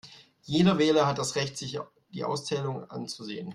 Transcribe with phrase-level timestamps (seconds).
[0.45, 1.77] Jeder Wähler hat das Recht, sich
[2.09, 3.49] die Auszählung anzusehen.